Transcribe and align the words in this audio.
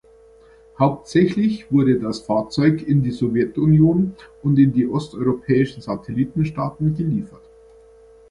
Hauptsächlich 0.79 1.71
wurde 1.71 1.99
das 1.99 2.21
Fahrzeug 2.21 2.81
in 2.81 3.03
die 3.03 3.11
Sowjetunion 3.11 4.15
und 4.41 4.57
in 4.57 4.73
die 4.73 4.87
osteuropäischen 4.89 5.79
Satellitenstaaten 5.83 6.95
geliefert. 6.97 7.47